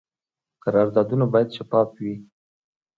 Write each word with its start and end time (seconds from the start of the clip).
قراردادونه 0.63 1.25
باید 1.33 1.49
شفاف 1.57 1.89
وي 2.01 2.13